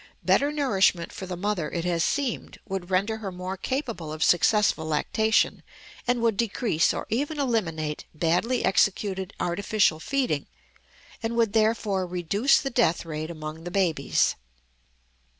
Better 0.25 0.51
nourishment 0.51 1.11
for 1.11 1.27
the 1.27 1.37
mother, 1.37 1.69
it 1.69 1.85
has 1.85 2.03
seemed, 2.03 2.57
would 2.67 2.89
render 2.89 3.17
her 3.17 3.31
more 3.31 3.55
capable 3.55 4.11
of 4.11 4.23
successful 4.23 4.83
lactation, 4.87 5.61
and 6.07 6.23
would 6.23 6.37
decrease 6.37 6.91
or 6.91 7.05
even 7.11 7.39
eliminate 7.39 8.05
badly 8.11 8.65
executed 8.65 9.31
artificial 9.39 9.99
feeding, 9.99 10.47
and 11.21 11.35
would 11.35 11.53
therefore 11.53 12.07
reduce 12.07 12.59
the 12.59 12.71
death 12.71 13.05
rate 13.05 13.29
among 13.29 13.63
the 13.63 13.69
babies. 13.69 14.35